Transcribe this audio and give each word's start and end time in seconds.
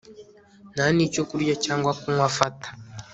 nta 0.73 0.85
nicyo 0.95 1.21
kurya 1.29 1.55
cyangwa 1.65 1.91
kunywa 1.99 2.25
afata 2.29 2.67